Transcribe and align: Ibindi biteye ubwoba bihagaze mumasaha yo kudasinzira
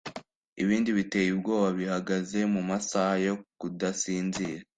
Ibindi 0.61 0.89
biteye 0.97 1.29
ubwoba 1.35 1.67
bihagaze 1.79 2.39
mumasaha 2.53 3.13
yo 3.27 3.33
kudasinzira 3.59 4.63